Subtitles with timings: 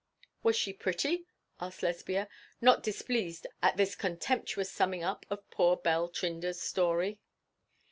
[0.41, 1.27] 'Was she pretty?'
[1.59, 2.27] asked Lesbia,
[2.59, 7.19] not displeased at this contemptuous summing up of poor Belle Trinder's story.